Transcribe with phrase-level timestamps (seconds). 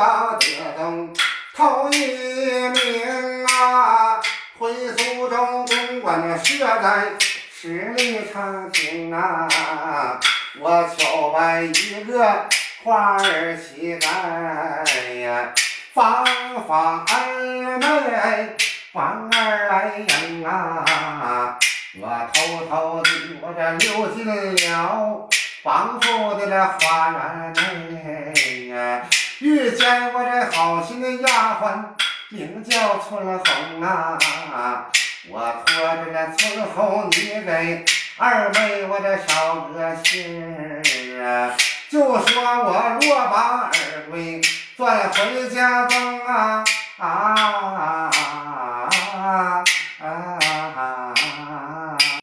[0.00, 0.46] 把得
[0.78, 1.12] 动
[1.54, 1.98] 头一
[2.70, 4.18] 名啊！
[4.58, 7.04] 回苏州公馆设在
[7.54, 10.18] 十里长亭啊！
[10.58, 12.46] 我求拜一个
[12.82, 15.52] 花儿乞丐呀，
[15.92, 16.24] 帮
[16.66, 18.56] 帮二妹，
[18.94, 21.58] 帮儿来迎啊！
[22.00, 23.10] 我偷偷地
[23.42, 24.24] 我这溜进
[24.72, 25.28] 了
[25.62, 27.99] 王府的这花园内，
[29.40, 31.82] 遇见我这好心的丫鬟，
[32.28, 34.18] 名叫春红啊！
[35.30, 37.82] 我托着这春红，你给
[38.18, 40.82] 二妹我这捎个信儿
[41.24, 41.56] 啊，
[41.88, 43.72] 就说我若把二
[44.12, 46.62] 闺赚回家中啊！